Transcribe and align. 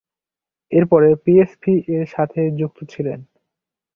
এরপরে 0.71 1.07
P 1.23 1.33
S 1.43 1.51
পি-এর 1.61 2.05
সাথে 2.07 2.41
যুক্ত 2.59 2.79
ছিলেন। 2.93 3.19